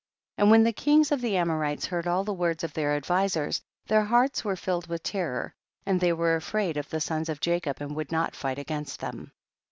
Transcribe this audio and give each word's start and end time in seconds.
21. 0.37 0.43
And 0.47 0.51
when 0.51 0.63
the 0.63 0.73
kings 0.73 1.11
of 1.11 1.21
the 1.21 1.37
Amorites 1.37 1.85
heard 1.85 2.07
all 2.07 2.23
the 2.23 2.33
words 2.33 2.63
of 2.63 2.73
their 2.73 2.95
advisers, 2.95 3.61
their 3.85 4.03
hearts 4.03 4.43
were 4.43 4.55
filled 4.55 4.87
with 4.87 5.03
terror, 5.03 5.53
and 5.85 5.99
they 5.99 6.11
were 6.11 6.35
afraid 6.35 6.75
of 6.75 6.89
the 6.89 6.99
sons 6.99 7.29
of 7.29 7.39
Jacob 7.39 7.79
and 7.79 7.95
would 7.95 8.11
not 8.11 8.35
fight 8.35 8.57
against 8.57 8.99
them. 8.99 9.31